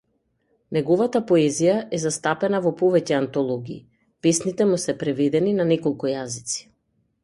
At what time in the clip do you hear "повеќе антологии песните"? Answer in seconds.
2.81-4.71